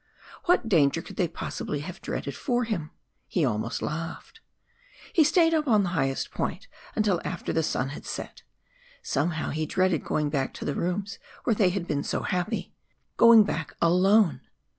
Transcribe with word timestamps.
What 0.45 0.67
danger 0.67 0.99
could 1.03 1.17
they 1.17 1.27
possibly 1.27 1.81
have 1.81 2.01
dreaded 2.01 2.35
for 2.35 2.63
him? 2.63 2.89
he 3.27 3.45
almost 3.45 3.83
laughed. 3.83 4.39
He 5.13 5.23
stayed 5.23 5.53
up 5.53 5.67
on 5.67 5.83
the 5.83 5.89
highest 5.89 6.31
point 6.31 6.67
until 6.95 7.21
after 7.23 7.53
the 7.53 7.61
sun 7.61 7.89
had 7.89 8.07
set; 8.07 8.41
somehow 9.03 9.51
he 9.51 9.67
dreaded 9.67 10.03
going 10.03 10.31
back 10.31 10.55
to 10.55 10.65
the 10.65 10.73
rooms 10.73 11.19
where 11.43 11.53
they 11.53 11.69
had 11.69 11.85
been 11.85 12.01
so 12.03 12.23
happy 12.23 12.73
going 13.15 13.43
back 13.43 13.75
alone! 13.79 14.41